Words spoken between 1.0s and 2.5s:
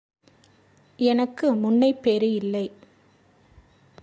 எனக்கு முன்னைப் பேறு